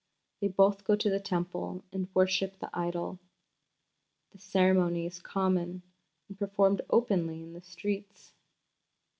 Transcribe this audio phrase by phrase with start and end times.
[0.39, 3.19] They both go to the Temple and worship the idol.
[4.31, 5.83] This ceremony is common,
[6.27, 8.33] and performed openly in the streets."